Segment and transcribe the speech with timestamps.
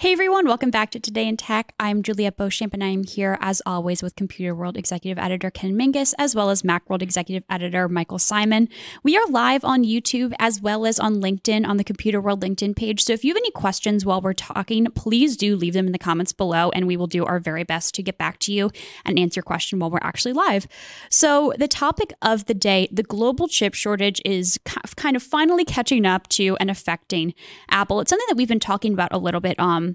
[0.00, 1.74] Hey everyone, welcome back to Today in Tech.
[1.78, 5.74] I'm Juliette Beauchamp and I am here as always with Computer World Executive Editor Ken
[5.74, 8.70] Mingis as well as Macworld Executive Editor Michael Simon.
[9.02, 12.76] We are live on YouTube as well as on LinkedIn on the Computer World LinkedIn
[12.76, 13.04] page.
[13.04, 15.98] So if you have any questions while we're talking, please do leave them in the
[15.98, 18.70] comments below and we will do our very best to get back to you
[19.04, 20.66] and answer your question while we're actually live.
[21.10, 24.58] So the topic of the day, the global chip shortage is
[24.96, 27.34] kind of finally catching up to and affecting
[27.68, 28.00] Apple.
[28.00, 29.90] It's something that we've been talking about a little bit um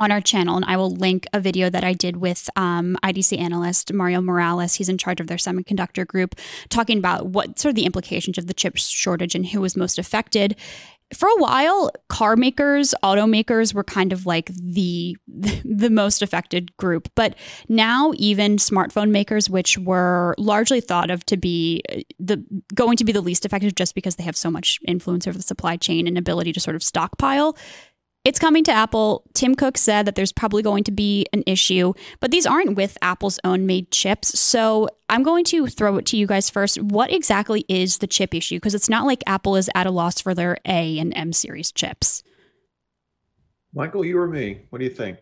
[0.00, 3.38] on our channel, and I will link a video that I did with um, IDC
[3.38, 4.74] analyst Mario Morales.
[4.74, 6.34] He's in charge of their semiconductor group,
[6.70, 9.98] talking about what sort of the implications of the chip shortage and who was most
[9.98, 10.56] affected.
[11.12, 15.16] For a while, car makers, automakers were kind of like the
[15.64, 17.34] the most affected group, but
[17.68, 23.04] now even smartphone makers, which were largely thought of to be uh, the going to
[23.04, 26.06] be the least affected, just because they have so much influence over the supply chain
[26.06, 27.56] and ability to sort of stockpile,
[28.24, 29.24] it's coming to Apple.
[29.34, 32.98] Tim Cook said that there's probably going to be an issue, but these aren't with
[33.00, 34.38] Apple's own made chips.
[34.38, 36.80] So I'm going to throw it to you guys first.
[36.82, 38.56] What exactly is the chip issue?
[38.56, 41.72] Because it's not like Apple is at a loss for their A and M series
[41.72, 42.22] chips.
[43.74, 44.62] Michael, you or me?
[44.70, 45.18] What do you think?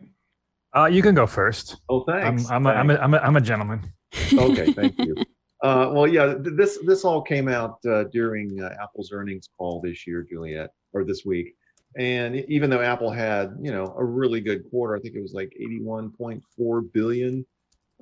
[0.75, 1.77] Uh, you can go first.
[1.89, 2.51] Oh, thanks.
[2.51, 2.77] I'm, I'm, thanks.
[2.77, 3.93] A, I'm, a, I'm, a, I'm a gentleman.
[4.33, 5.17] okay, thank you.
[5.63, 10.07] Uh, well, yeah, this this all came out uh, during uh, Apple's earnings call this
[10.07, 11.55] year, Juliet, or this week.
[11.99, 15.35] And even though Apple had, you know, a really good quarter, I think it was
[15.35, 17.45] like 81.4 billion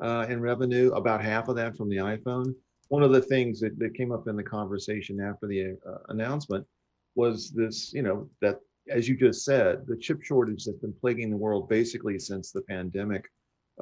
[0.01, 2.55] uh, in revenue, about half of that from the iPhone.
[2.89, 6.67] One of the things that, that came up in the conversation after the uh, announcement
[7.15, 11.31] was this, you know, that as you just said, the chip shortage that's been plaguing
[11.31, 13.25] the world basically since the pandemic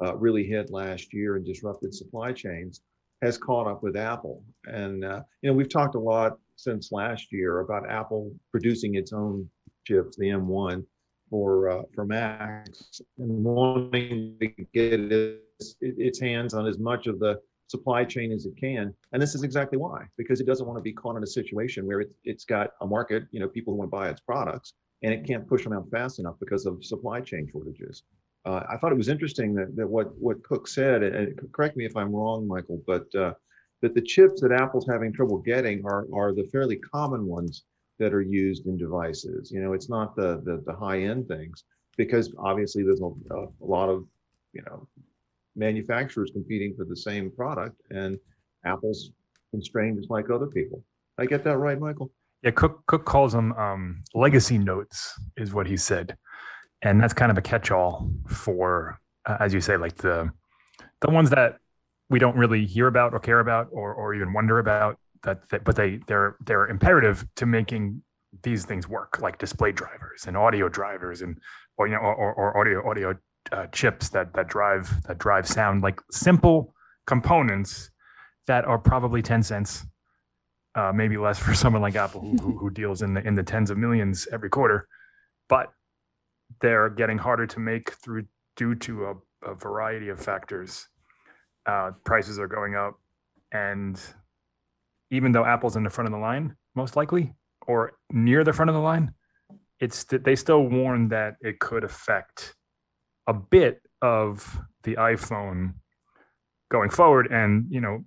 [0.01, 2.81] uh, really hit last year and disrupted supply chains
[3.21, 4.43] has caught up with Apple.
[4.65, 9.11] And, uh, you know, we've talked a lot since last year about Apple producing its
[9.11, 9.49] own
[9.85, 10.83] chips, the M1
[11.29, 17.19] for uh, for Macs, and wanting to get its, its hands on as much of
[17.19, 18.93] the supply chain as it can.
[19.11, 21.87] And this is exactly why, because it doesn't want to be caught in a situation
[21.87, 24.73] where it, it's got a market, you know, people who want to buy its products,
[25.01, 28.03] and it can't push them out fast enough because of supply chain shortages.
[28.45, 31.85] Uh, I thought it was interesting that, that what what Cook said, and correct me
[31.85, 33.33] if I'm wrong, Michael, but uh,
[33.81, 37.63] that the chips that Apple's having trouble getting are are the fairly common ones
[37.99, 39.51] that are used in devices.
[39.51, 41.63] You know, it's not the the, the high end things
[41.97, 44.05] because obviously there's a, a, lot of
[44.53, 44.87] you know
[45.55, 48.17] manufacturers competing for the same product, and
[48.65, 49.11] Apple's
[49.51, 50.83] constrained just like other people.
[51.17, 52.11] I get that right, Michael?
[52.43, 56.17] Yeah, Cook Cook calls them um, legacy nodes, is what he said,
[56.81, 60.29] and that's kind of a catch-all for, uh, as you say, like the
[61.01, 61.57] the ones that
[62.09, 65.63] we don't really hear about or care about or or even wonder about that, that
[65.63, 68.01] but they they're they're imperative to making
[68.43, 71.37] these things work like display drivers and audio drivers and
[71.77, 73.13] or you know or, or audio audio
[73.51, 76.73] uh, chips that that drive that drive sound like simple
[77.05, 77.91] components
[78.47, 79.85] that are probably 10 cents
[80.75, 83.43] uh, maybe less for someone like apple who, who, who deals in the in the
[83.43, 84.87] tens of millions every quarter.
[85.47, 85.71] But
[86.61, 88.25] they're getting harder to make through
[88.55, 90.87] due to a, a variety of factors.
[91.65, 92.99] Uh, prices are going up
[93.51, 93.99] and
[95.11, 97.33] even though Apple's in the front of the line, most likely,
[97.67, 99.13] or near the front of the line,
[99.79, 102.55] it's they still warn that it could affect
[103.27, 105.73] a bit of the iPhone
[106.71, 107.27] going forward.
[107.31, 108.05] And you know,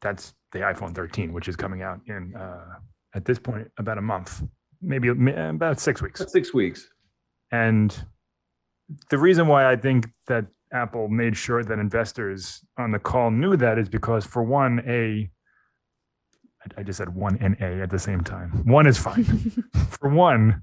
[0.00, 2.76] that's the iPhone 13, which is coming out in uh,
[3.14, 4.42] at this point about a month,
[4.80, 6.20] maybe about six weeks.
[6.20, 6.88] That's six weeks.
[7.52, 7.96] And
[9.10, 13.56] the reason why I think that Apple made sure that investors on the call knew
[13.56, 15.30] that is because, for one, a
[16.76, 18.50] I just said one and A at the same time.
[18.64, 19.24] One is fine.
[19.90, 20.62] For one,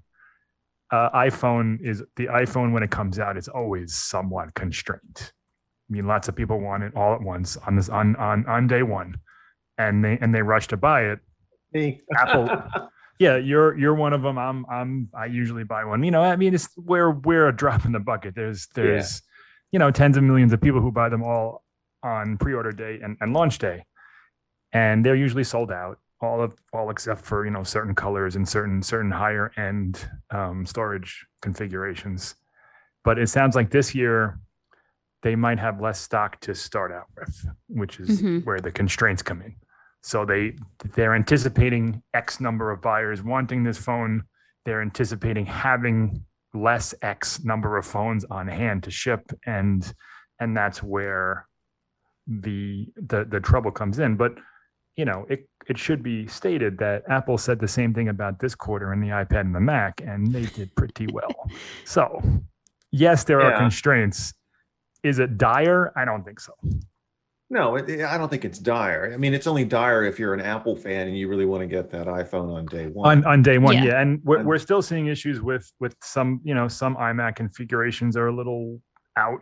[0.91, 5.31] uh, iPhone is the iPhone when it comes out is always somewhat constrained.
[5.89, 8.67] I mean, lots of people want it all at once on this on on on
[8.67, 9.17] day one,
[9.77, 11.19] and they and they rush to buy it.
[11.73, 12.49] Me, Apple.
[13.19, 14.37] yeah, you're you're one of them.
[14.37, 16.03] I'm I'm I usually buy one.
[16.03, 18.35] You know, I mean, it's we're we're a drop in the bucket.
[18.35, 19.67] There's there's yeah.
[19.73, 21.63] you know tens of millions of people who buy them all
[22.03, 23.85] on pre-order day and, and launch day
[24.73, 28.47] and they're usually sold out all of all except for you know certain colors and
[28.47, 32.35] certain certain higher end um, storage configurations.
[33.03, 34.39] But it sounds like this year
[35.23, 38.39] they might have less stock to start out with which is mm-hmm.
[38.39, 39.55] where the constraints come in.
[40.03, 40.55] So they
[40.95, 44.23] they're anticipating x number of buyers wanting this phone.
[44.65, 49.91] They're anticipating having less x number of phones on hand to ship and
[50.39, 51.47] and that's where
[52.27, 54.15] the the the trouble comes in.
[54.17, 54.33] But
[55.01, 58.53] you know, it it should be stated that Apple said the same thing about this
[58.53, 61.35] quarter in the iPad and the Mac, and they did pretty well.
[61.85, 62.21] So
[62.91, 64.31] yes, there are constraints.
[65.01, 65.91] Is it dire?
[65.95, 66.53] I don't think so.
[67.49, 69.11] No, it, it- I don't think it's dire.
[69.11, 71.67] I mean, it's only dire if you're an Apple fan and you really want to
[71.77, 73.05] get that iPhone on day one.
[73.09, 73.85] on on day one Yeah.
[73.85, 77.35] yeah, and we're, And- we're still seeing issues with with some you know some imac
[77.37, 78.79] configurations are a little
[79.17, 79.41] out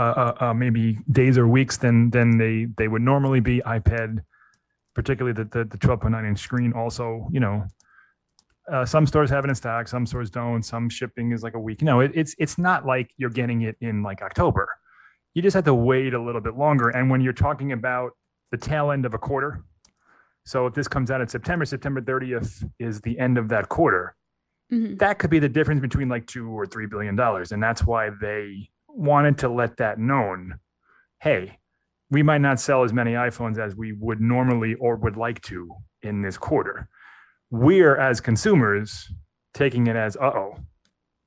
[0.00, 4.18] uh, uh, uh maybe days or weeks than than they they would normally be ipad
[4.94, 7.64] particularly the the, the 12.9 inch screen also you know
[8.72, 11.60] uh, some stores have it in stock some stores don't some shipping is like a
[11.60, 14.68] week no it, it's it's not like you're getting it in like october
[15.34, 18.12] you just have to wait a little bit longer and when you're talking about
[18.50, 19.62] the tail end of a quarter
[20.46, 24.14] so if this comes out in September, September 30th is the end of that quarter.
[24.72, 24.98] Mhm.
[24.98, 27.52] That could be the difference between like two or three billion dollars.
[27.52, 30.58] And that's why they wanted to let that known.
[31.20, 31.58] Hey,
[32.14, 35.68] we might not sell as many iPhones as we would normally or would like to
[36.02, 36.88] in this quarter.
[37.50, 39.10] We're as consumers
[39.52, 40.56] taking it as uh oh.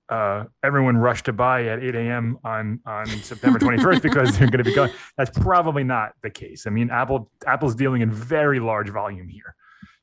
[0.09, 2.37] Uh, everyone rushed to buy at 8 a.m.
[2.45, 4.89] on on September 21st because they're going to be going.
[5.17, 6.65] That's probably not the case.
[6.65, 9.53] I mean, Apple Apple's dealing in very large volume here.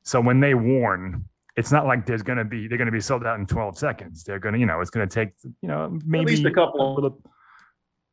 [0.03, 3.01] So when they warn, it's not like there's going to be they're going to be
[3.01, 4.23] sold out in 12 seconds.
[4.23, 5.29] They're going to, you know, it's going to take,
[5.63, 7.19] you know, maybe least a couple of- little,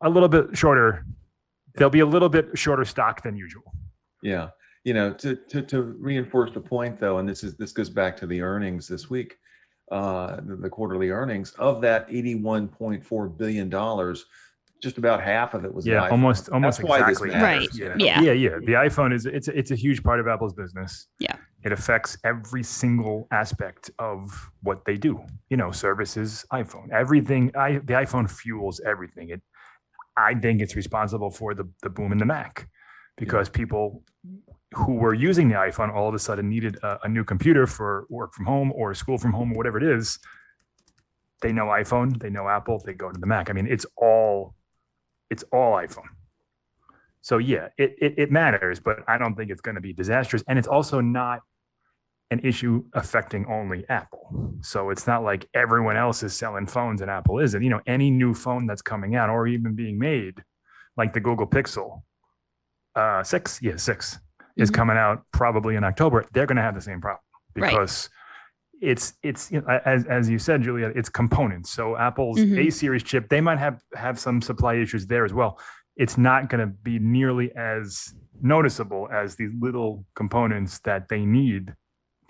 [0.00, 1.04] a little bit shorter.
[1.74, 3.64] There'll be a little bit shorter stock than usual.
[4.22, 4.48] Yeah,
[4.84, 8.16] you know, to to to reinforce the point though, and this is this goes back
[8.18, 9.36] to the earnings this week,
[9.90, 14.24] uh, the, the quarterly earnings of that eighty-one point four billion dollars,
[14.82, 15.84] just about half of it was.
[15.84, 16.12] the Yeah, iPhone.
[16.12, 17.30] almost almost That's why this exactly.
[17.30, 17.74] matters, Right.
[17.74, 17.94] you know?
[17.98, 18.20] Yeah.
[18.20, 18.50] yeah, yeah.
[18.58, 21.08] The iPhone is it's a- it's a huge part of Apple's business.
[21.18, 21.36] Yeah.
[21.64, 25.20] it affects every single aspect of what they do.
[25.48, 27.52] You know, services, iPhone, everything.
[27.56, 29.28] I the iPhone fuels everything.
[29.30, 29.40] It,
[30.16, 32.68] I think it's responsible for the the boom in the Mac,
[33.16, 34.04] because people
[34.74, 38.06] who were using the iPhone all of a sudden needed a, a new computer for
[38.08, 40.18] work from home or school from home or whatever it is.
[41.42, 43.50] They know iPhone, they know Apple, they go to the Mac.
[43.50, 44.54] I mean, it's all
[45.30, 46.08] it's all iPhone.
[47.20, 50.42] So yeah, it, it it matters, but I don't think it's going to be disastrous.
[50.48, 51.40] And it's also not
[52.32, 54.54] an issue affecting only Apple.
[54.62, 57.62] So it's not like everyone else is selling phones and Apple isn't.
[57.62, 60.42] You know, any new phone that's coming out or even being made,
[60.96, 62.02] like the Google Pixel
[62.94, 64.18] uh six, yeah, 6
[64.56, 64.74] is Mhm.
[64.74, 66.24] coming out probably in October.
[66.32, 67.20] They're going to have the same problem
[67.56, 67.70] Right.
[67.70, 68.10] because
[68.80, 71.70] it's it's you know, as as you said, Julia, it's components.
[71.70, 72.66] So Apple's Mhm.
[72.66, 75.58] A series chip, they might have have some supply issues there as well.
[75.96, 81.74] It's not going to be nearly as noticeable as these little components that they need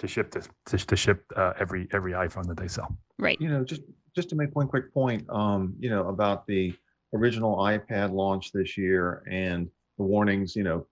[0.03, 2.95] to ship this to, to ship uh, every every iPhone that they sell.
[3.19, 3.41] Right.
[3.41, 3.83] you know, just
[4.15, 6.75] just to make one quick point, um, you know, about the
[7.15, 10.87] original iPad launch this year and the warnings, you know,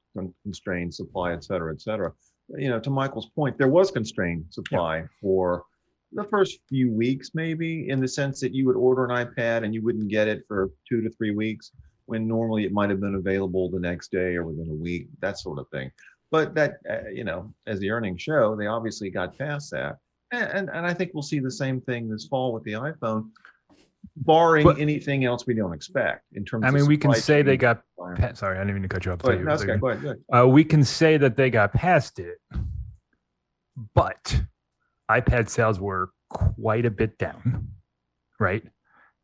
[0.45, 2.12] constrained supply, et cetera, et cetera.
[2.57, 5.65] You know, to Michael's point, there was constrained supply for
[6.12, 9.75] the first few weeks, maybe, in the sense that you would order an iPad and
[9.75, 11.73] you wouldn't get it for two to three weeks,
[12.07, 15.39] when normally it might have been available the next day or within a week, that
[15.39, 15.91] sort of thing.
[16.31, 19.97] But that, uh, you know, as the earnings show, they obviously got past that.
[20.32, 23.31] And, and, and I think we'll see the same thing this fall with the iPhone,
[24.17, 26.69] barring But- anything else we don't expect in terms of.
[26.69, 27.82] I mean, we can say they got.
[28.17, 29.19] pa- Sorry, I didn't mean to cut you off.
[29.19, 30.44] Go ahead, no, that's thought you- okay, go ahead, go ahead.
[30.44, 32.38] Uh, we can say that they got past it,
[33.94, 34.41] but
[35.11, 37.69] iPad sales were quite a bit down,
[38.38, 38.62] right?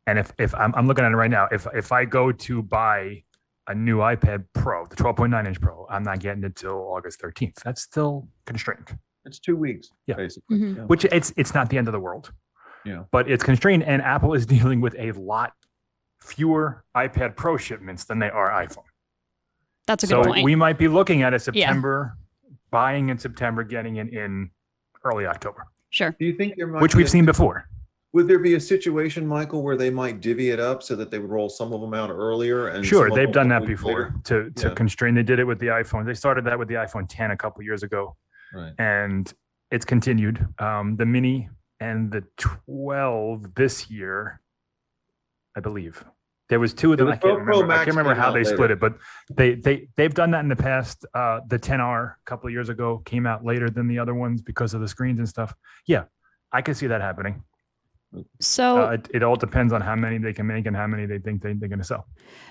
[0.07, 2.61] And if if I'm, I'm looking at it right now, if if I go to
[2.61, 3.23] buy
[3.67, 7.55] a new iPad Pro, the 12.9 inch Pro, I'm not getting it till August 13th.
[7.63, 10.15] That's still constrained, It's two weeks, Yeah.
[10.15, 10.57] basically.
[10.57, 10.75] Mhm.
[10.77, 10.83] Yeah.
[10.83, 12.31] which it's it's not the end of the world.
[12.85, 13.03] Yeah.
[13.11, 15.53] But it's constrained, and Apple is dealing with a lot
[16.21, 18.83] fewer iPad Pro shipments than they are iPhone.
[19.85, 20.45] That's a so good point.
[20.45, 22.17] we might be looking at a September
[22.69, 24.51] buying in September, getting it in
[25.03, 26.15] early October, sure.
[26.19, 27.67] Do you think there might which be we've a- seen before.
[28.17, 31.19] Would there be a situation, Michael, where they might divvy it up so that they
[31.19, 34.13] would roll some of them out earlier and Sure, they've done that before later?
[34.23, 34.73] to to Yeah.
[34.73, 35.13] constrain.
[35.13, 36.03] They did it with the iPhone.
[36.03, 38.15] They started that with the iPhone 10 a couple years ago,
[38.51, 38.73] Right.
[38.79, 39.31] and
[39.69, 40.43] it's continued.
[40.57, 41.47] Um, the Mini
[41.79, 44.41] and the 12 this year,
[45.55, 46.03] I believe.
[46.49, 47.09] There was two of them.
[47.09, 47.71] I can't remember.
[47.71, 48.55] I can't remember how they later.
[48.55, 48.97] split it, but
[49.31, 51.05] they they they've done that in the past.
[51.13, 54.41] Uh, the 10R a couple of years ago came out later than the other ones
[54.41, 55.53] because of the screens and stuff.
[55.85, 56.05] Yeah,
[56.51, 57.43] I can see that happening.
[58.39, 61.05] So Uh, it, it all depends on how many they can make and how many
[61.05, 62.07] they think they, they're going to sell.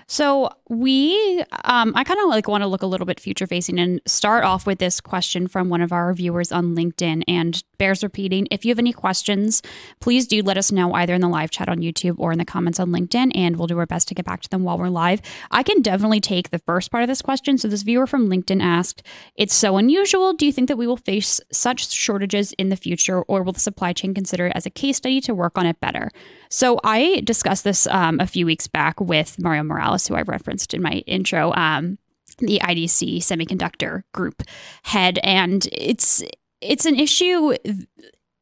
[0.06, 3.78] So we, um, I kind of like want to look a little bit future facing
[3.78, 8.02] and start off with this question from one of our viewers on LinkedIn and bears
[8.02, 8.46] repeating.
[8.50, 9.62] If you have any questions,
[10.00, 12.44] please do let us know either in the live chat on YouTube or in the
[12.44, 14.88] comments on LinkedIn, and we'll do our best to get back to them while we're
[14.88, 15.20] live.
[15.50, 17.58] I can definitely take the first part of this question.
[17.58, 19.02] So this viewer from LinkedIn asked,
[19.34, 20.32] "It's so unusual.
[20.34, 23.60] Do you think that we will face such shortages in the future, or will the
[23.60, 26.11] supply chain consider it as a case study to work work on it better.
[26.49, 30.75] So I discussed this um, a few weeks back with Mario Morales, who I referenced
[30.75, 31.53] in my intro.
[31.55, 31.99] Um,
[32.38, 34.43] the IDC semiconductor group
[34.83, 36.23] head and it's
[36.61, 37.88] it's an issue it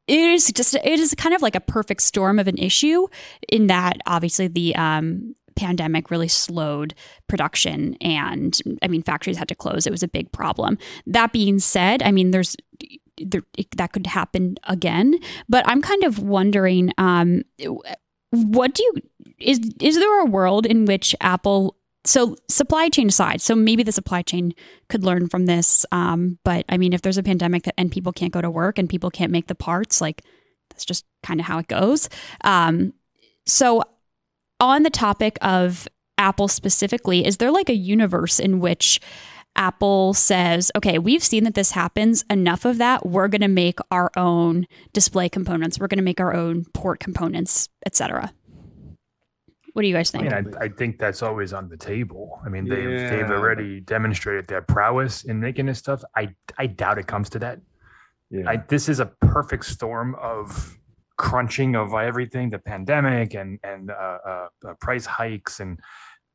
[0.07, 3.07] is just it is kind of like a perfect storm of an issue
[3.47, 6.93] in that obviously the um, pandemic really slowed
[7.29, 9.87] production and I mean factories had to close.
[9.87, 10.77] It was a big problem.
[11.07, 12.57] That being said, I mean there's
[13.17, 13.43] there,
[13.77, 15.15] that could happen again,
[15.47, 17.43] but I'm kind of wondering um,
[18.31, 18.93] what do you
[19.39, 23.91] is is there a world in which Apple so supply chain aside, so maybe the
[23.91, 24.53] supply chain
[24.89, 25.85] could learn from this.
[25.91, 28.77] Um, but I mean, if there's a pandemic that, and people can't go to work
[28.77, 30.23] and people can't make the parts, like
[30.69, 32.09] that's just kind of how it goes.
[32.43, 32.93] Um,
[33.45, 33.81] so
[34.59, 38.99] on the topic of Apple specifically, is there like a universe in which
[39.55, 42.25] Apple says, okay, we've seen that this happens.
[42.29, 43.05] Enough of that.
[43.05, 45.79] We're going to make our own display components.
[45.79, 48.33] We're going to make our own port components, etc.
[49.73, 50.31] What do you guys think?
[50.31, 52.39] I, mean, I, I, think that's always on the table.
[52.45, 53.09] I mean, they've yeah.
[53.09, 56.01] they've already demonstrated their prowess in making this stuff.
[56.15, 57.59] I I doubt it comes to that.
[58.29, 58.49] Yeah.
[58.49, 60.77] I, this is a perfect storm of
[61.17, 65.79] crunching of everything the pandemic and and uh, uh, uh, price hikes and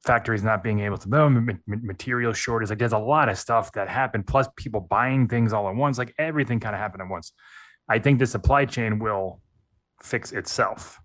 [0.05, 1.33] factories not being able to build
[1.67, 5.69] material shortage like there's a lot of stuff that happened plus people buying things all
[5.69, 7.33] at once like everything kind of happened at once.
[7.89, 9.41] I think the supply chain will
[10.03, 10.99] fix itself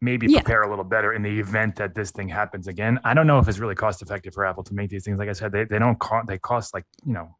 [0.00, 0.40] maybe yeah.
[0.40, 3.00] prepare a little better in the event that this thing happens again.
[3.04, 5.18] I don't know if it's really cost effective for apple to make these things.
[5.18, 7.36] Like i said they, they don't cost they cost like you know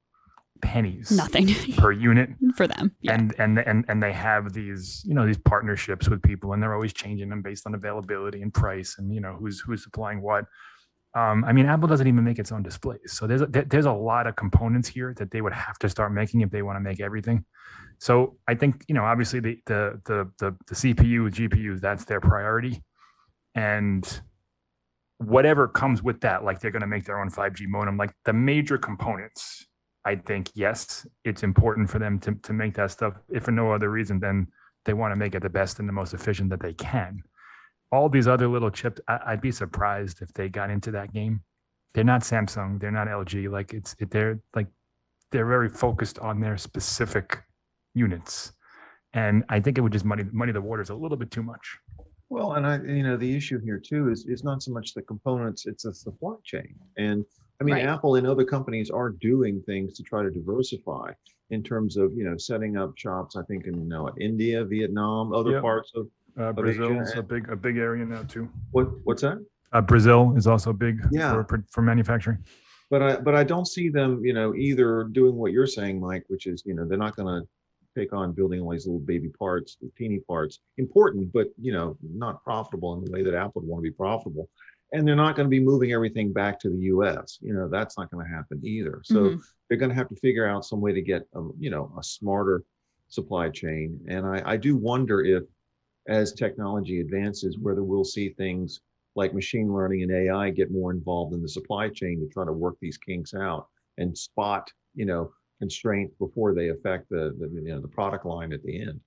[0.62, 1.54] pennies nothing.
[1.76, 2.30] per unit.
[2.56, 3.14] For them yeah.
[3.14, 6.74] and and and and they have these you know these partnerships with people and they're
[6.74, 10.46] always changing them based on availability and price and you know who's who's supplying what
[11.16, 13.92] um, I mean, Apple doesn't even make its own displays, so there's a, there's a
[13.92, 16.80] lot of components here that they would have to start making if they want to
[16.80, 17.44] make everything.
[17.98, 22.20] So I think you know, obviously the the the the, the CPU, GPUs, that's their
[22.20, 22.82] priority,
[23.54, 24.20] and
[25.18, 28.34] whatever comes with that, like they're going to make their own 5G modem, like the
[28.34, 29.66] major components
[30.06, 33.14] I think yes, it's important for them to to make that stuff.
[33.28, 34.46] If for no other reason, then
[34.84, 37.22] they want to make it the best and the most efficient that they can.
[37.92, 41.40] All these other little chips, I, would be surprised if they got into that game.
[41.94, 43.50] They're not Samsung, they're not LG.
[43.50, 44.66] Like it's it, they're like
[45.30, 47.42] they're very focused on their specific
[47.94, 48.52] units,
[49.14, 51.78] and I think it would just muddy muddy the waters a little bit too much.
[52.28, 55.02] Well, and I, you know, the issue here too is is not so much the
[55.02, 56.74] components; it's the supply chain.
[56.98, 57.24] And
[57.60, 57.86] I mean, right.
[57.86, 61.12] Apple and other companies are doing things to try to diversify
[61.50, 63.36] in terms of you know setting up shops.
[63.36, 65.62] I think in you know, India, Vietnam, other yep.
[65.62, 68.48] parts of uh, Brazil is a big a big area now too.
[68.72, 69.44] What what's that?
[69.72, 71.42] Uh, Brazil is also big yeah.
[71.44, 72.38] for, for manufacturing.
[72.90, 76.24] But I but I don't see them you know either doing what you're saying, Mike,
[76.28, 77.48] which is you know they're not going to
[77.98, 82.42] take on building all these little baby parts, teeny parts, important, but you know not
[82.44, 84.48] profitable in the way that Apple would want to be profitable
[84.92, 87.38] and they're not going to be moving everything back to the US.
[87.40, 89.00] You know, that's not going to happen either.
[89.04, 89.40] So mm-hmm.
[89.68, 92.02] they're going to have to figure out some way to get a, you know, a
[92.02, 92.62] smarter
[93.08, 94.00] supply chain.
[94.08, 95.42] And I, I do wonder if
[96.08, 98.80] as technology advances, whether we'll see things
[99.14, 102.52] like machine learning and AI get more involved in the supply chain to try to
[102.52, 103.66] work these kinks out
[103.98, 108.52] and spot, you know, constraints before they affect the, the you know the product line
[108.52, 109.00] at the end.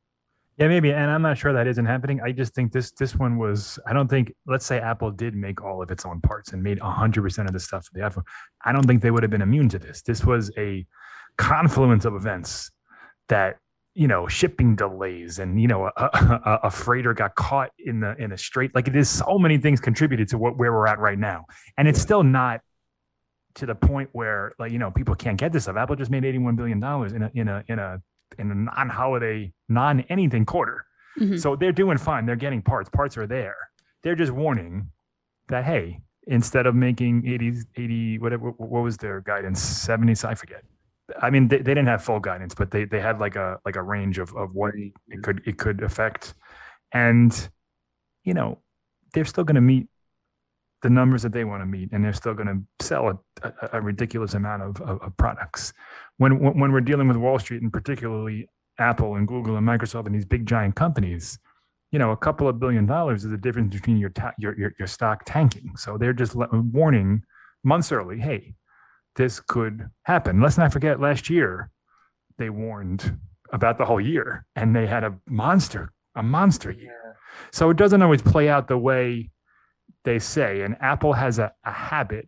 [0.57, 2.19] Yeah, maybe, and I'm not sure that isn't happening.
[2.21, 3.79] I just think this this one was.
[3.87, 4.33] I don't think.
[4.45, 7.53] Let's say Apple did make all of its own parts and made 100 percent of
[7.53, 8.23] the stuff for the iPhone.
[8.65, 10.01] I don't think they would have been immune to this.
[10.01, 10.85] This was a
[11.37, 12.71] confluence of events
[13.29, 13.57] that
[13.95, 18.15] you know shipping delays and you know a, a, a, freighter got caught in the
[18.17, 20.99] in a strait like it is so many things contributed to what where we're at
[20.99, 21.45] right now
[21.77, 22.61] and it's still not
[23.55, 26.23] to the point where like you know people can't get this stuff apple just made
[26.23, 27.99] 81 billion dollars in a in a in a
[28.37, 30.85] in a non-holiday, non-anything quarter.
[31.19, 31.37] Mm-hmm.
[31.37, 32.25] So they're doing fine.
[32.25, 32.89] They're getting parts.
[32.89, 33.55] Parts are there.
[34.03, 34.89] They're just warning
[35.47, 39.61] that hey, instead of making 80, 80 whatever, what was their guidance?
[39.61, 40.63] 70, I forget.
[41.21, 43.75] I mean, they, they didn't have full guidance, but they, they had like a like
[43.75, 46.33] a range of, of what it could it could affect.
[46.91, 47.49] And,
[48.23, 48.59] you know,
[49.13, 49.87] they're still going to meet
[50.81, 53.69] the numbers that they want to meet, and they're still going to sell a, a,
[53.73, 55.73] a ridiculous amount of, of, of, products.
[56.17, 58.47] When when we're dealing with Wall Street, and particularly
[58.79, 61.37] Apple and Google and Microsoft and these big giant companies,
[61.91, 64.73] you know, a couple of billion dollars is the difference between your ta- your, your,
[64.79, 65.75] your stock tanking.
[65.75, 67.23] So they're just le- warning
[67.63, 68.53] months early, hey,
[69.15, 70.41] this could happen.
[70.41, 71.71] Let's not forget last year
[72.37, 73.17] they warned
[73.51, 77.17] about the whole year, and they had a monster a monster year.
[77.51, 79.29] So it doesn't always play out the way
[80.03, 82.27] they say, and Apple has a, a habit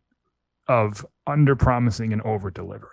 [0.67, 2.89] of under promising and over delivering.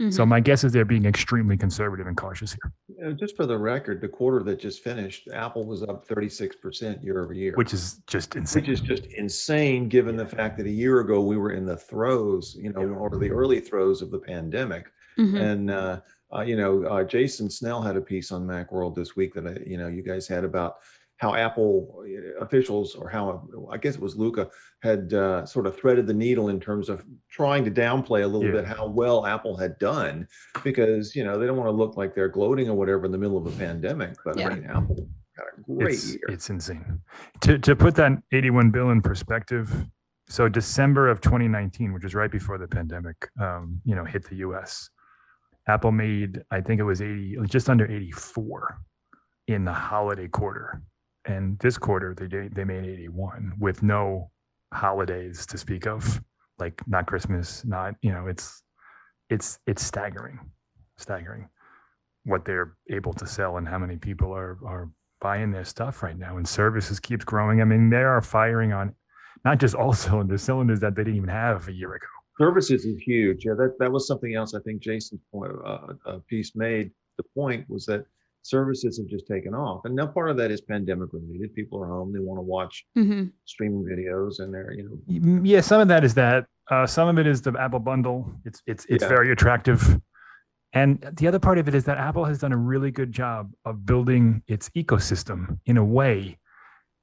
[0.00, 0.10] Mm-hmm.
[0.10, 2.72] So my guess is they're being extremely conservative and cautious here.
[2.88, 7.22] You just for the record, the quarter that just finished, Apple was up 36% year
[7.22, 8.62] over year, which is just insane.
[8.62, 11.76] Which is just insane given the fact that a year ago we were in the
[11.76, 14.86] throes, you know, or the early throes of the pandemic.
[15.18, 15.36] Mm-hmm.
[15.36, 16.00] And, uh,
[16.32, 19.58] uh, you know, uh, Jason Snell had a piece on Macworld this week that, I,
[19.66, 20.76] you know, you guys had about
[21.18, 24.48] how Apple uh, officials, or how I guess it was Luca,
[24.82, 28.46] had uh, sort of threaded the needle in terms of trying to downplay a little
[28.46, 28.62] yeah.
[28.62, 30.26] bit how well Apple had done,
[30.64, 33.18] because you know they don't want to look like they're gloating or whatever in the
[33.18, 34.14] middle of a pandemic.
[34.24, 34.48] But yeah.
[34.48, 36.24] I mean, Apple got a great it's, year.
[36.28, 37.00] It's insane.
[37.40, 39.72] To to put that 81 bill in perspective,
[40.28, 44.36] so December of 2019, which was right before the pandemic, um, you know, hit the
[44.36, 44.88] U.S.
[45.66, 48.78] Apple made, I think it was 80, just under 84
[49.48, 50.80] in the holiday quarter
[51.28, 54.30] and this quarter they they made 81 with no
[54.72, 56.20] holidays to speak of.
[56.58, 58.62] Like not christmas not you know it's
[59.30, 60.40] it's it's staggering
[60.96, 61.48] staggering
[62.24, 66.18] what they're able to sell and how many people are are buying their stuff right
[66.18, 66.36] now.
[66.36, 67.60] And services keeps growing.
[67.60, 68.94] I mean they are firing on
[69.44, 72.06] not just all cylinders cylinders that they didn't even have a year ago.
[72.40, 73.44] Services is huge.
[73.44, 76.90] Yeah that that was something else i think jason's point uh, a piece made.
[77.18, 78.04] The point was that
[78.42, 79.82] services have just taken off.
[79.84, 81.54] And now part of that is pandemic related.
[81.54, 83.26] People are home, they want to watch mm-hmm.
[83.44, 85.40] streaming videos and they're, you know.
[85.42, 86.46] Yeah, some of that is that.
[86.70, 88.30] Uh, some of it is the Apple bundle.
[88.44, 89.08] It's it's it's yeah.
[89.08, 89.98] very attractive.
[90.74, 93.52] And the other part of it is that Apple has done a really good job
[93.64, 96.38] of building its ecosystem in a way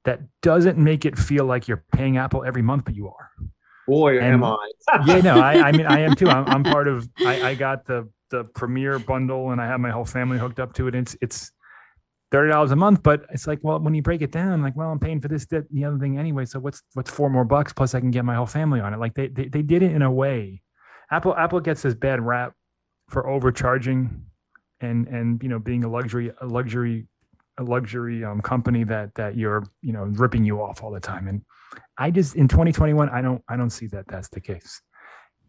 [0.04, 3.30] that doesn't make it feel like you're paying Apple every month, but you are.
[3.88, 4.70] Boy, and, am I.
[5.06, 6.28] yeah, no, I, I mean, I am too.
[6.28, 9.90] I'm, I'm part of, I, I got the the premier bundle and I have my
[9.90, 10.94] whole family hooked up to it.
[10.94, 11.52] It's it's
[12.30, 14.90] thirty dollars a month, but it's like, well, when you break it down, like, well,
[14.90, 16.44] I'm paying for this, that, the other thing anyway.
[16.44, 19.00] So what's what's four more bucks plus I can get my whole family on it?
[19.00, 20.62] Like they they, they did it in a way.
[21.10, 22.52] Apple Apple gets this bad rap
[23.08, 24.24] for overcharging
[24.80, 27.06] and and you know being a luxury a luxury
[27.58, 31.28] a luxury um, company that that you're you know ripping you off all the time
[31.28, 31.42] and
[31.98, 34.80] i just in 2021 i don't i don't see that that's the case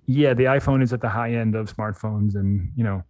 [0.07, 3.03] yeah, the iPhone is at the high end of smartphones, and you know,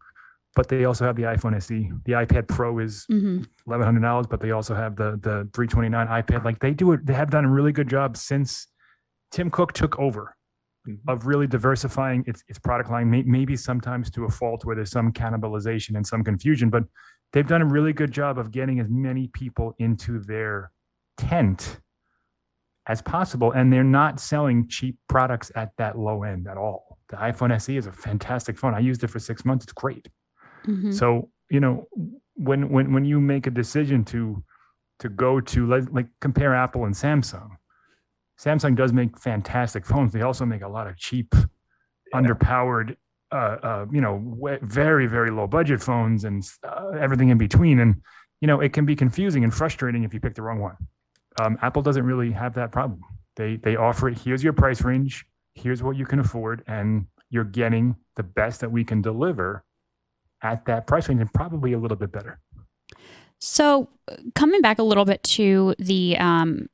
[0.56, 1.92] but they also have the iPhone SE.
[2.06, 3.44] The iPad Pro is mm-hmm.
[3.68, 6.44] eleven hundred dollars, but they also have the the three twenty nine iPad.
[6.44, 8.68] Like they do it, they have done a really good job since
[9.32, 10.36] Tim Cook took over
[10.88, 11.08] mm-hmm.
[11.08, 13.10] of really diversifying its its product line.
[13.12, 16.84] Maybe sometimes to a fault where there's some cannibalization and some confusion, but
[17.32, 20.72] they've done a really good job of getting as many people into their
[21.18, 21.80] tent
[22.88, 23.52] as possible.
[23.52, 26.87] And they're not selling cheap products at that low end at all.
[27.10, 28.74] The iPhone SE is a fantastic phone.
[28.74, 29.66] I used it for six months.
[29.66, 30.08] It's great.
[30.66, 30.92] Mm-hmm.
[30.92, 31.88] So, you know,
[32.36, 34.44] when when when you make a decision to
[35.00, 37.50] to go to like, like compare Apple and Samsung,
[38.40, 40.12] Samsung does make fantastic phones.
[40.12, 41.48] They also make a lot of cheap, yeah.
[42.14, 42.98] underpowered,
[43.32, 47.80] uh, uh, you know, very very low budget phones and uh, everything in between.
[47.80, 48.02] And
[48.42, 50.78] you know, it can be confusing and frustrating if you pick the wrong one
[51.40, 53.02] um, Apple doesn't really have that problem.
[53.36, 54.18] They they offer it.
[54.18, 55.26] Here's your price range.
[55.58, 59.64] Here's what you can afford, and you're getting the best that we can deliver
[60.44, 62.40] at that price range, and probably a little bit better.
[63.40, 63.90] So,
[64.36, 66.68] coming back a little bit to the um,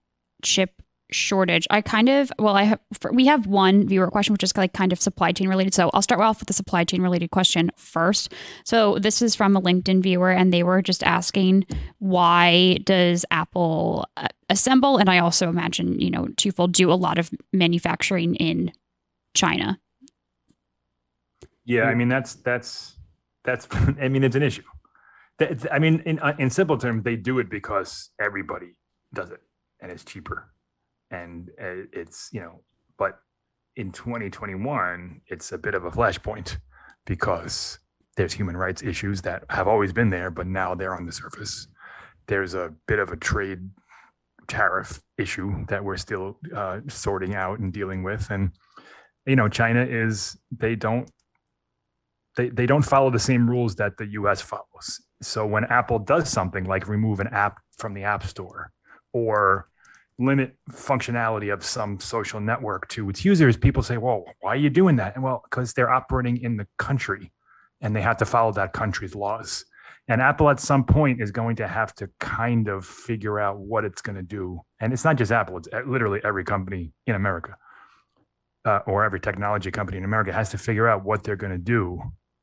[0.43, 0.82] chip
[1.13, 1.67] shortage.
[1.69, 2.79] I kind of well, I have
[3.11, 5.73] we have one viewer question which is like kind of supply chain related.
[5.73, 8.33] So I'll start off with the supply chain related question first.
[8.65, 11.65] So this is from a LinkedIn viewer, and they were just asking
[11.99, 17.17] why does Apple uh, assemble, and I also imagine you know twofold do a lot
[17.17, 18.71] of manufacturing in
[19.33, 19.79] China.
[21.65, 22.95] Yeah, I mean that's that's
[23.43, 23.67] that's
[24.01, 24.63] I mean it's an issue.
[25.71, 28.75] I mean, in uh, in simple terms, they do it because everybody
[29.13, 29.41] does it
[29.83, 30.52] and it's cheaper
[31.13, 32.59] and uh, it's you know
[32.97, 33.19] but
[33.77, 36.57] in 2021 it's a bit of a flashpoint
[37.05, 37.79] because
[38.17, 41.67] there's human rights issues that have always been there but now they're on the surface.
[42.27, 43.69] There's a bit of a trade
[44.47, 48.29] tariff issue that we're still uh, sorting out and dealing with.
[48.29, 48.51] And
[49.25, 51.09] you know china is they don't
[52.35, 55.01] they, they don't follow the same rules that the us follows.
[55.21, 58.71] So when apple does something like remove an app from the app store
[59.13, 59.69] or
[60.19, 64.69] limit functionality of some social network to its users, people say, well, why are you
[64.69, 65.15] doing that?
[65.15, 67.31] And well, because they're operating in the country
[67.81, 69.65] and they have to follow that country's laws.
[70.07, 73.85] And Apple at some point is going to have to kind of figure out what
[73.85, 74.59] it's going to do.
[74.79, 77.55] And it's not just Apple, it's literally every company in America
[78.65, 81.57] uh, or every technology company in America has to figure out what they're going to
[81.57, 82.01] do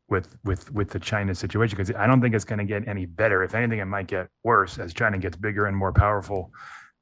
[0.08, 3.06] with with with the China situation because I don't think it's going to get any
[3.06, 3.42] better.
[3.42, 6.50] If anything, it might get worse as China gets bigger and more powerful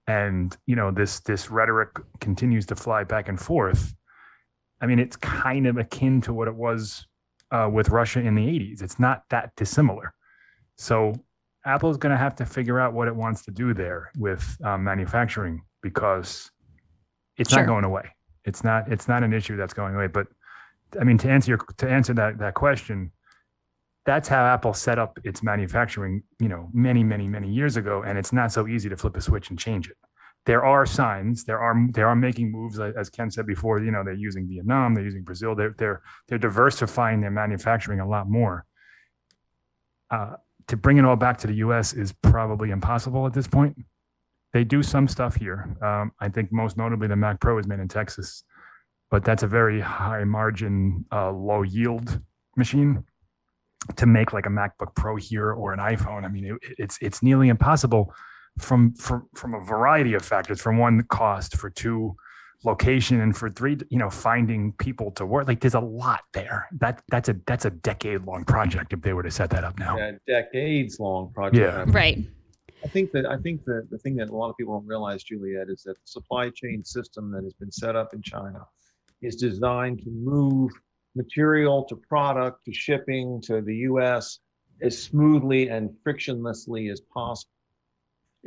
[0.08, 1.90] and you know this this rhetoric
[2.20, 3.94] continues to fly back and forth
[4.80, 7.06] i mean it's kind of akin to what it was
[7.50, 8.82] uh, with Russia in the 80s.
[8.82, 10.12] It's not that dissimilar.
[10.76, 11.14] So
[11.64, 14.84] Apple's going to have to figure out what it wants to do there with um,
[14.84, 16.50] manufacturing because
[17.36, 17.60] it's Sure.
[17.60, 18.08] not going away.
[18.44, 20.06] It's not it's not an issue that's going away.
[20.06, 20.26] But
[21.00, 23.12] I mean, to answer your to answer that that question,
[24.08, 26.22] that's how Apple set up its manufacturing.
[26.40, 29.20] You know, many many many years ago, and it's not so easy to flip a
[29.20, 29.98] switch and change it.
[30.46, 31.44] There are signs.
[31.44, 33.80] There are they are making moves, as Ken said before.
[33.80, 35.54] You know, they're using Vietnam, they're using Brazil.
[35.54, 38.64] They're they're they're diversifying their manufacturing a lot more.
[40.10, 40.36] Uh,
[40.68, 41.92] to bring it all back to the U.S.
[41.92, 43.76] is probably impossible at this point.
[44.54, 45.76] They do some stuff here.
[45.82, 48.42] Um, I think most notably the Mac Pro is made in Texas,
[49.10, 52.18] but that's a very high margin, uh, low yield
[52.56, 53.04] machine.
[53.96, 57.22] To make like a MacBook Pro here or an iPhone, I mean, it, it's it's
[57.22, 58.12] nearly impossible
[58.58, 60.60] from from from a variety of factors.
[60.60, 61.56] From one, cost.
[61.56, 62.16] For two,
[62.64, 65.46] location, and for three, you know, finding people to work.
[65.46, 66.66] Like, there's a lot there.
[66.80, 69.78] That that's a that's a decade long project if they were to set that up
[69.78, 69.96] now.
[69.98, 71.56] a decades long project.
[71.56, 71.84] Yeah.
[71.88, 72.24] Right.
[72.84, 75.22] I think that I think that the thing that a lot of people don't realize,
[75.22, 78.66] Juliet, is that the supply chain system that has been set up in China
[79.20, 80.70] is designed to move
[81.14, 84.38] material to product to shipping to the U.S.
[84.82, 87.50] as smoothly and frictionlessly as possible.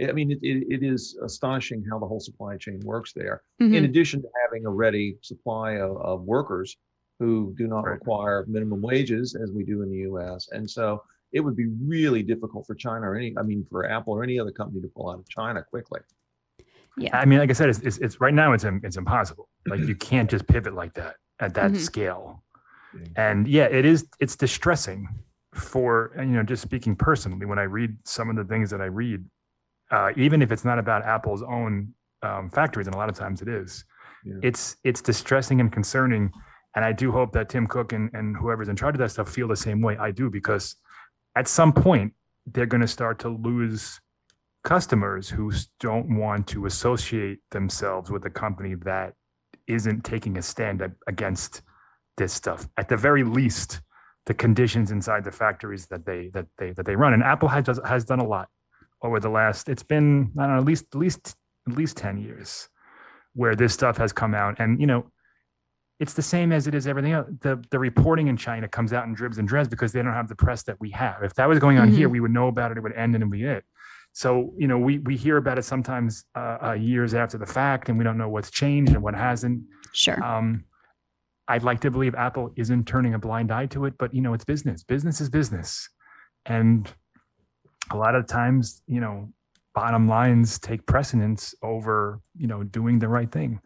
[0.08, 3.44] I mean, it, it, it is astonishing how the whole supply chain works there.
[3.62, 3.76] Mhm.
[3.76, 6.78] In addition to having a ready supply of, of workers
[7.20, 7.94] who do not Right.
[7.94, 10.48] require minimum wages as we do in the U.S.
[10.54, 14.14] And so it would be really difficult for China or any, I mean, for Apple
[14.14, 16.00] or any other company to pull out of China quickly.
[16.98, 17.16] Yeah.
[17.18, 19.50] I mean, like I said, it's, it's, it's right now it's it's impossible.
[19.68, 21.78] Like you can't just pivot like that at that Mhm.
[21.78, 22.44] scale.
[23.16, 25.08] And yeah, it is it's distressing
[25.54, 28.86] for you know just speaking personally when I read some of the things that I
[28.86, 29.24] read,
[29.92, 33.42] uh, even if it's not about Apple's own um, factories, and a lot of times
[33.42, 33.86] it is,
[34.26, 34.36] Yeah.
[34.44, 36.32] it's it's distressing and concerning.
[36.76, 39.30] And I do hope that Tim Cook and, and whoever's in charge of that stuff
[39.30, 40.78] feel the same way I do because
[41.36, 42.14] at some point
[42.46, 44.00] they're going to start to lose
[44.64, 49.14] customers who don't want to associate themselves with a company that
[49.68, 51.62] isn't taking a stand against
[52.22, 52.68] this stuff.
[52.78, 53.82] At the very least,
[54.28, 57.14] the conditions inside the factories that they that they that they run.
[57.14, 58.48] And Apple has has done a lot
[59.02, 59.70] over the last.
[59.70, 61.36] It's been I don't know at least at least
[61.68, 62.70] at least ten years
[63.34, 65.04] where this stuff has come out, and you know.
[66.04, 67.28] It's the same as it is everything else.
[67.42, 70.28] The the reporting in China comes out in dribs and drabs because they don't have
[70.28, 71.22] the press that we have.
[71.22, 72.78] If that was going on here, we would know about it.
[72.78, 73.64] It would end and it would be it.
[74.12, 77.90] So you know, we we hear about it sometimes uh, uh, years after the fact,
[77.90, 79.62] and we don't know what's changed and what hasn't.
[79.94, 80.20] Sure.
[80.24, 80.66] Um,
[81.48, 84.34] I'd like to believe Apple isn't turning a blind eye to it, but you know,
[84.34, 84.84] it's business.
[84.84, 85.90] Business is business,
[86.46, 86.92] and
[87.92, 89.30] a lot of times, you know,
[89.74, 93.60] bottom lines take precedence over you know doing the right thing.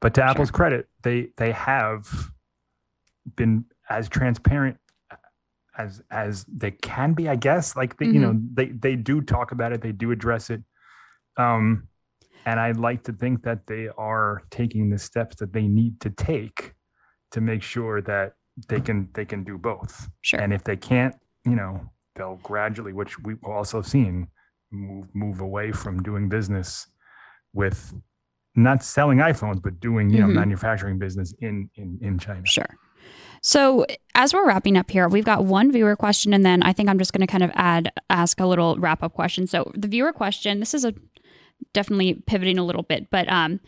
[0.00, 2.30] But to Apple's credit, they they have
[3.34, 4.78] been as transparent
[5.76, 7.76] as as they can be, I guess.
[7.76, 10.62] Like they, you know, they they do talk about it, they do address it.
[11.36, 11.88] Um,
[12.44, 16.10] and I'd like to think that they are taking the steps that they need to
[16.10, 16.74] take
[17.36, 18.28] to make sure that
[18.68, 20.08] they can they can do both.
[20.22, 20.40] Sure.
[20.40, 21.72] And if they can't, you know,
[22.14, 24.26] they'll gradually, which we've also seen,
[24.72, 26.86] move move away from doing business
[27.52, 27.78] with
[28.54, 30.34] not selling iPhones, but doing you know Mhm.
[30.42, 32.46] manufacturing business in in in China.
[32.46, 32.72] Sure.
[33.42, 36.88] So as we're wrapping up here, we've got one viewer question, and then I think
[36.88, 39.46] I'm just going to kind of add ask a little wrap up question.
[39.46, 40.94] So the viewer question, this is a
[41.74, 43.60] definitely pivoting a little bit, but um,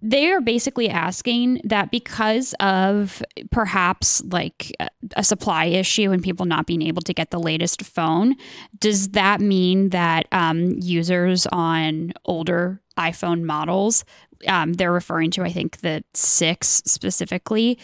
[0.00, 4.72] they are basically asking that because of perhaps like
[5.16, 8.36] a- supply issue and people not being able to get the latest phone,
[8.78, 14.04] does that mean that um, users on older iPhone models,
[14.48, 17.78] um, they're referring to, I think, the six specifically,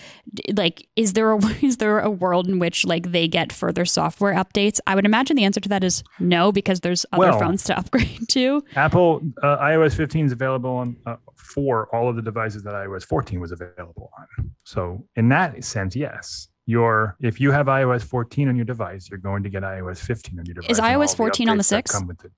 [0.55, 4.35] like, is there a is there a world in which like they get further software
[4.35, 4.81] updates?
[4.87, 7.79] I would imagine the answer to that is no, because there's other Well- phones to
[7.79, 8.63] upgrade to.
[8.77, 13.05] Apple uh, iOS 15 is available on uh, for all of the devices that iOS
[13.05, 14.51] 14 was available on.
[14.65, 16.49] So in that sense, yes.
[16.67, 20.39] Your if you have iOS 14 on your device, you're going to get iOS 15
[20.39, 20.71] on your device.
[20.71, 21.91] Is iOS the 14 on the 6?
[21.91, 22.31] come with it.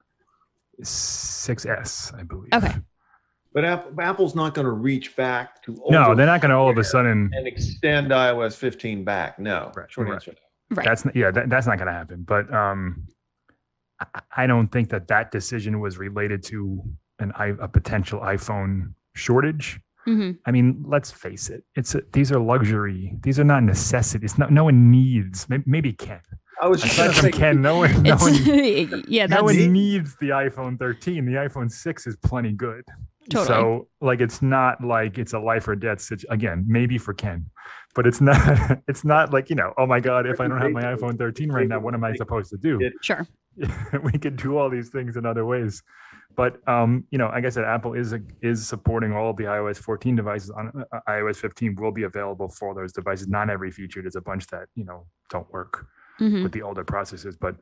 [0.83, 2.53] 6S, I believe.
[2.53, 2.75] Okay.
[3.55, 6.69] But Apple, Apple's not going to reach back to No, they're not going to all
[6.69, 7.31] of a sudden.
[7.33, 9.39] and extend iOS 15 back.
[9.39, 10.15] No, Right, short right.
[10.15, 10.35] answer.
[10.71, 10.85] Right.
[10.85, 12.25] That's yeah, that, that's not going to happen.
[12.25, 13.07] But um,
[14.01, 14.07] I,
[14.39, 16.83] I don't think that that decision was related to
[17.21, 19.79] an i a potential iPhone shortage.
[20.05, 21.63] hmm I mean, let's face it.
[21.77, 23.15] It's a, these are luxury.
[23.23, 24.37] These are not necessities.
[24.37, 25.49] No, no one needs.
[25.49, 26.21] Maybe, maybe Ken.
[26.61, 30.17] I was just Aside from Ken, no one, no It's one, yeah, no one needs
[30.17, 31.25] the iPhone 13.
[31.27, 32.85] The iPhone 6 is plenty good.
[33.31, 33.47] Totally.
[33.47, 36.31] So like it's not like it's a life or death situation.
[36.33, 37.47] Again, maybe for Ken,
[37.95, 38.81] but it's not.
[38.89, 39.73] It's not like you know.
[39.79, 40.27] Oh my God!
[40.27, 42.79] If I don't have my iPhone 13 right now, what am I supposed to do?
[43.03, 43.27] Sure.
[44.03, 45.83] we could do all these things in other ways.
[46.37, 49.77] But um, you know, like I said, Apple is is supporting all of the iOS
[49.79, 50.51] 14 devices.
[50.51, 53.29] On uh, iOS 15 will be available for those devices.
[53.29, 54.03] Not every feature.
[54.03, 55.87] There's a bunch that you know don't work
[56.21, 56.43] Mhm.
[56.43, 57.37] with the older processors.
[57.41, 57.57] But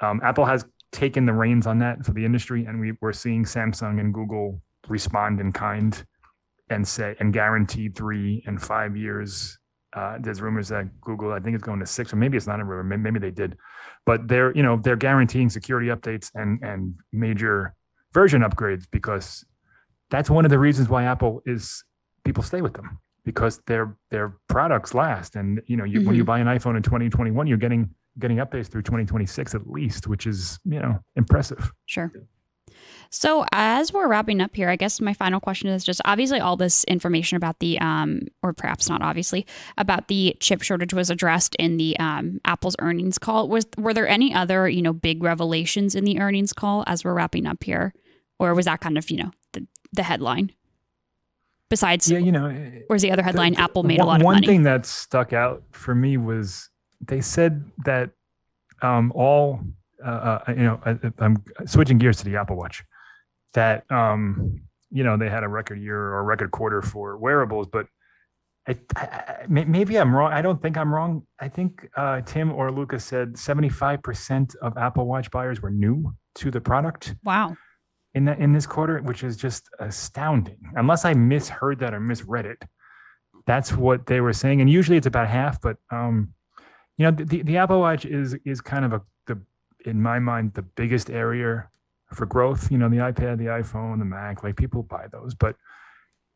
[0.00, 3.44] um, Apple has taken the reins on that for the industry, and we, we're seeing
[3.44, 6.04] Samsung and Google respond in kind
[6.68, 9.58] and say and guarantee three and five years.
[9.92, 12.60] Uh, there's rumors that Google, I think, is going to six, or maybe it's not
[12.60, 12.96] a rumor.
[12.96, 13.56] Maybe they did,
[14.06, 17.74] but they're you know they're guaranteeing security updates and and major
[18.12, 19.44] version upgrades because
[20.10, 21.82] that's one of the reasons why Apple is
[22.24, 26.24] people stay with them because their their products last and you know you, when you
[26.24, 30.58] buy an iphone in 2021 you're getting getting updates through 2026 at least which is
[30.64, 32.10] you know impressive Sure.
[33.10, 36.56] So as we're wrapping up here, I guess my final question is just obviously all
[36.56, 41.54] this information about the um or perhaps not obviously about the chip shortage was addressed
[41.56, 43.48] in the um Apple's earnings call.
[43.48, 47.14] Was were there any other, you know, big revelations in the earnings call as we're
[47.14, 47.92] wrapping up here?
[48.38, 50.52] Or was that kind of, you know, the the headline?
[51.68, 52.46] Besides yeah you know
[52.88, 54.46] or is the other headline the- Apple made a lot of one money?
[54.46, 56.68] thing that stuck out for me was
[57.00, 58.10] they said that
[58.82, 59.60] um all
[60.04, 62.82] uh, uh, you know I, i'm switching gears to the apple watch
[63.54, 64.60] that um
[64.90, 67.86] you know they had a record year or record quarter for wearables but
[68.68, 70.32] I, I, maybe I'm wrong.
[70.32, 71.26] I don't think I'm wrong.
[71.40, 76.50] I think uh, Tim or Lucas said 75% of Apple Watch buyers were new to
[76.50, 77.56] the product wow.
[78.14, 80.58] in that in this quarter, which is just astounding.
[80.76, 82.62] Unless I misheard that or misread it,
[83.46, 84.60] that's what they were saying.
[84.60, 86.34] And usually it's about half, but um,
[86.98, 89.40] you know, the, the, the Apple Watch is is kind of a the
[89.84, 91.68] in my mind the biggest area
[92.12, 92.70] for growth.
[92.70, 95.56] You know, the iPad, the iPhone, the Mac, like people buy those, but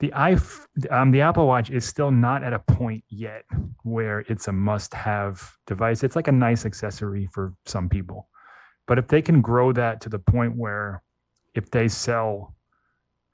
[0.00, 3.44] the iPh- um, the Apple Watch is still not at a point yet
[3.84, 6.02] where it's a must-have device.
[6.02, 8.28] It's like a nice accessory for some people,
[8.86, 11.02] but if they can grow that to the point where
[11.54, 12.53] if they sell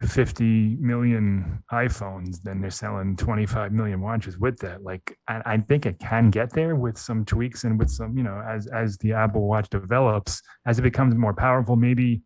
[0.03, 4.83] 50 million iPhones, then they're selling 25 million watches with that.
[4.83, 8.23] Like, I, I think it can get there with some tweaks and with some, you
[8.23, 12.23] know, as as the Apple Watch develops, as it becomes more powerful, maybe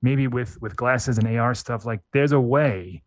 [0.00, 1.84] maybe with with glasses and AR stuff.
[1.84, 3.02] Like, there's a way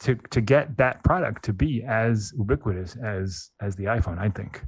[0.00, 4.18] to to get that product to be as ubiquitous as as the iPhone.
[4.18, 4.60] I think.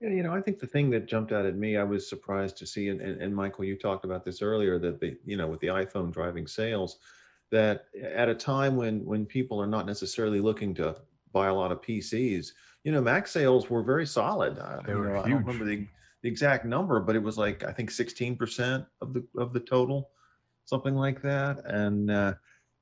[0.00, 2.56] Yeah, you know, I think the thing that jumped out at me, I was surprised
[2.58, 5.46] to see, and, and, and Michael, you talked about this earlier, that the, you know,
[5.46, 6.98] with the iPhone driving sales,
[7.50, 10.96] that at a time when when people are not necessarily looking to
[11.32, 12.52] buy a lot of PCs,
[12.84, 14.58] you know, Mac sales were very solid.
[14.58, 15.86] Uh, They you were know, I don't remember the,
[16.22, 20.10] the exact number, but it was like I think 16% of the of the total,
[20.64, 21.62] something like that.
[21.66, 22.34] And uh,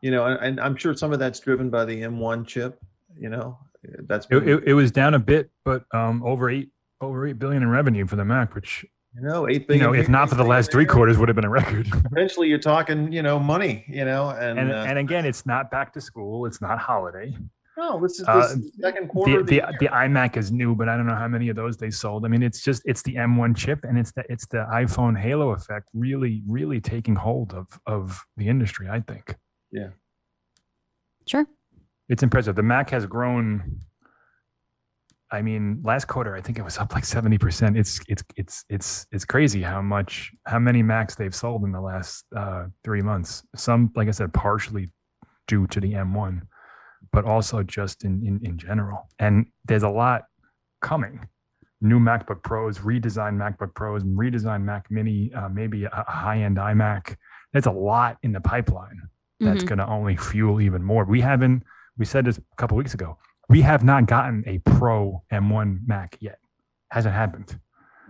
[0.03, 2.79] you know, and, and I'm sure some of that's driven by the M1 chip.
[3.19, 3.59] You know,
[4.07, 7.63] that's It, it, it was down a bit, but um, over eight over eight billion
[7.63, 8.85] in revenue for the Mac, which
[9.15, 11.45] you know, eight you know, if not for the last three quarters, would have been
[11.45, 11.89] a record.
[12.13, 15.71] eventually you're talking, you know, money, you know, and, and uh, and again, it's not
[15.71, 16.47] back to school.
[16.47, 17.35] It's not holiday.
[17.77, 19.43] no, this is the uh, second quarter.
[19.43, 21.77] The the, the, the iMac is new, but I don't know how many of those
[21.77, 22.25] they sold.
[22.25, 25.51] I mean, it's just it's the M1 chip, and it's the it's the iPhone halo
[25.51, 28.89] effect really really taking hold of of the industry.
[28.91, 29.35] I think
[29.73, 29.89] Yeah.
[31.27, 31.47] Sure.
[32.09, 32.57] it's impressive.
[32.57, 33.81] The Mac has grown.
[35.31, 37.77] I mean, last quarter I think it was up like seventy percent.
[37.77, 41.81] It's it's it's it's it's crazy how much how many Macs they've sold in the
[41.81, 43.43] last uh, three months.
[43.55, 44.91] Some, like I said, partially
[45.47, 46.41] due to the M1,
[47.13, 49.09] but also just in in, in general.
[49.19, 50.23] And there's a lot
[50.81, 51.27] coming.
[51.81, 57.15] New MacBook Pros, redesigned MacBook Pros, redesigned Mac Mini, uh, maybe a, a high-end iMac.
[57.53, 59.01] There's a lot in the pipeline
[59.39, 59.69] that's Mhm.
[59.69, 61.05] going to only fuel even more.
[61.05, 61.63] We haven't,
[61.97, 63.17] we said this a couple weeks ago,
[63.49, 66.39] we have not gotten a Pro M1 Mac yet.
[66.91, 67.59] Hasn't happened.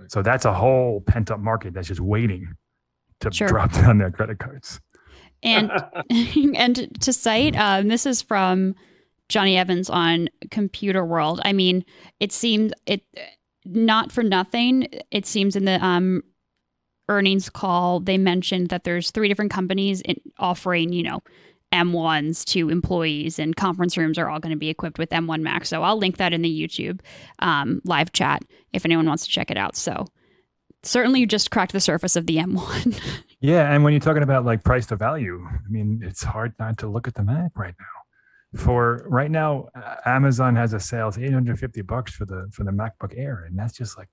[0.08, 2.54] So that's a whole pent up market that's just waiting
[3.20, 3.48] to Sure.
[3.48, 4.80] drop down their credit cards.
[5.42, 5.70] And
[6.56, 8.74] and to cite, um, this is from
[9.28, 11.40] Jonny Evans on Computer World.
[11.44, 11.84] I mean,
[12.20, 13.02] it seemed it
[13.64, 14.88] not for nothing.
[15.10, 16.22] It seems in the um,
[17.08, 21.20] earnings call they mentioned that there's three different companies in offering, you know,
[21.72, 25.68] M1s to employees, and conference rooms are all going to be equipped with M1 Macs.
[25.68, 27.00] So I'll link that in the YouTube
[27.40, 29.76] um, live chat if anyone wants to check it out.
[29.76, 30.06] So
[30.82, 33.00] certainly, you just cracked the surface of the M1.
[33.40, 33.72] Yeah.
[33.72, 36.88] And when you're talking about like price to value, I mean, it's hard not to
[36.88, 38.60] look at the Mac right now.
[38.60, 42.72] For right now, uh, Amazon has a sale, it's 850 bucks for the for the
[42.72, 43.44] MacBook Air.
[43.46, 44.08] And that's just like,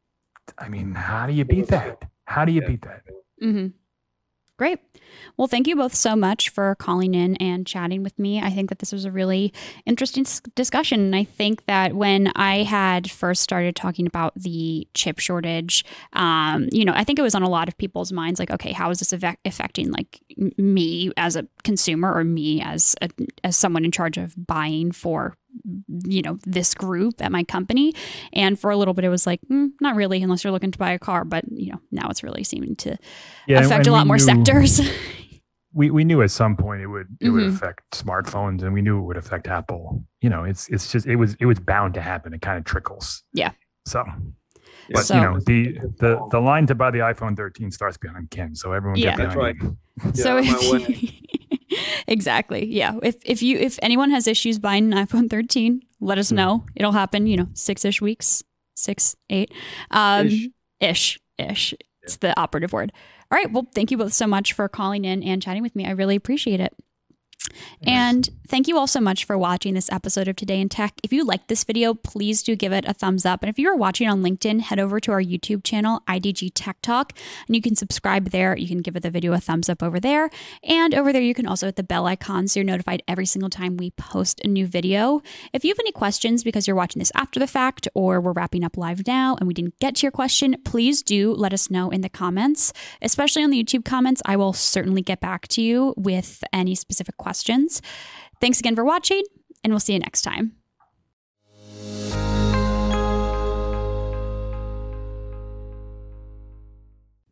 [0.60, 2.04] I mean, how do you beat that?
[2.26, 2.68] How do you Yeah.
[2.68, 3.02] beat that?
[3.42, 3.68] hmm
[4.58, 4.80] Great.
[5.36, 8.42] Well, thank you both so much for calling in and chatting with me.
[8.42, 9.54] I think that this was a really
[9.86, 11.02] interesting discussion.
[11.02, 16.70] And I think that when I had first started talking about the chip shortage, um,
[16.72, 18.90] you know, I think it was on a lot of people's minds like, okay, how
[18.92, 19.14] is this
[19.44, 20.22] affecting like
[20.58, 23.10] me as a consumer or me as a,
[23.44, 25.36] as someone in charge of buying for
[26.06, 27.94] you know this group at my company.
[28.34, 30.78] And for a little bit it was like mm, not really unless you're looking to
[30.78, 31.26] buy a car.
[31.26, 32.98] But you know now it's really seeming to
[33.48, 34.82] yeah, affect a lot more new, sectors.
[35.74, 37.34] we, we knew at some point it would it mm-hmm.
[37.34, 40.04] would affect smartphones and we knew it would affect apple.
[40.22, 42.34] You know it's it's just it was it was bound to happen.
[42.34, 43.24] It kind of trickles.
[43.34, 43.52] Yeah.
[43.86, 44.04] So
[44.92, 48.30] but so, you know the the the line to buy the iphone 13 starts behind
[48.30, 49.56] ken so everyone yeah that's right
[50.04, 50.42] yeah, so
[52.08, 52.66] exactly.
[52.66, 53.00] Yeah.
[53.04, 56.36] If if you if anyone has issues buying an iPhone 13, let us hmm.
[56.36, 56.66] know.
[56.76, 57.28] It'll happen.
[57.28, 58.44] You know, six ish weeks,
[58.76, 59.52] six eight,
[59.92, 61.20] um, ish ish.
[61.38, 61.74] ish.
[62.04, 62.92] It's the operative word.
[63.32, 63.52] All right.
[63.52, 65.86] Well, thank you both so much for calling in and chatting with me.
[65.86, 66.74] I really appreciate it.
[67.86, 70.94] And thank you all so much for watching this episode of Today in Tech.
[71.04, 73.44] If you liked this video, please do give it a thumbs up.
[73.44, 76.82] And if you are watching on LinkedIn, head over to our YouTube channel, IDG Tech
[76.82, 77.14] Talk,
[77.48, 78.58] and you can subscribe there.
[78.58, 80.30] You can give the video a thumbs up over there.
[80.64, 83.50] And over there, you can also hit the bell icon so you're notified every single
[83.50, 85.22] time we post a new video.
[85.54, 88.64] If you have any questions because you're watching this after the fact or we're wrapping
[88.64, 91.92] up live now and we didn't get to your question, please do let us know
[91.92, 94.22] in the comments, especially on the YouTube comments.
[94.26, 97.82] I will certainly get back to you with any specific questions questions.
[98.40, 99.24] Thanks again for watching,
[99.64, 100.54] and we'll see you next time.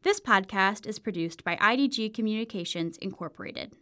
[0.02, 3.74] This podcast is produced by IDG Communications Incorporated.